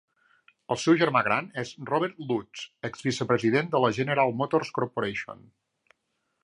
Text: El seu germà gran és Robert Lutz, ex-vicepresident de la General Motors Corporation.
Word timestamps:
El 0.75 0.77
seu 0.83 0.95
germà 1.01 1.21
gran 1.27 1.49
és 1.63 1.73
Robert 1.89 2.23
Lutz, 2.31 2.65
ex-vicepresident 2.91 3.69
de 3.75 3.83
la 3.85 3.93
General 4.01 4.35
Motors 4.43 4.75
Corporation. 4.79 5.49